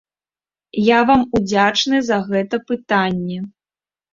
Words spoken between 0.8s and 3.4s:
Я вам удзячны за гэта пытанне.